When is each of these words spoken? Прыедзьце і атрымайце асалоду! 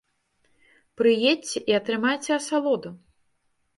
Прыедзьце 1.01 1.57
і 1.73 1.77
атрымайце 1.81 2.31
асалоду! 2.39 2.89